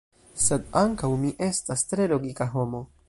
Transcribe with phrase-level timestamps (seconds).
[0.43, 2.83] sed ankaŭ mi estas tre logika homo